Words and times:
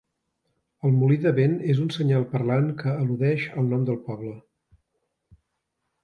El 0.87 0.93
molí 1.01 1.17
de 1.25 1.33
vent 1.39 1.51
és 1.73 1.81
un 1.83 1.91
senyal 1.97 2.25
parlant 2.31 2.71
que 2.79 2.93
al·ludeix 3.01 3.45
al 3.63 3.69
nom 3.75 3.83
del 3.91 3.99
poble. 4.09 4.33